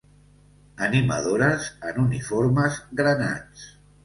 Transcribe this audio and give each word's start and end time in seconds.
Animadores 0.85 1.67
en 1.91 2.01
uniformes 2.05 2.81
granats. 3.03 3.69